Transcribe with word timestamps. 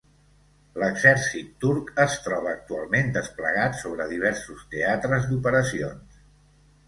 L'exèrcit 0.83 1.49
turc 1.65 1.91
es 2.03 2.15
troba 2.27 2.53
actualment 2.53 3.13
desplegat 3.19 3.77
sobre 3.81 4.09
diversos 4.15 4.63
teatres 4.73 5.29
d'operacions. 5.33 6.19